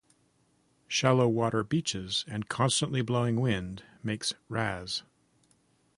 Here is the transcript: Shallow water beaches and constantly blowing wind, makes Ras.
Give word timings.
Shallow 0.87 1.27
water 1.27 1.63
beaches 1.63 2.25
and 2.27 2.49
constantly 2.49 3.03
blowing 3.03 3.39
wind, 3.39 3.83
makes 4.01 4.33
Ras. 4.49 5.03